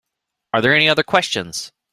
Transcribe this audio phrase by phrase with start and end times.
[0.55, 1.71] Are there any other questions?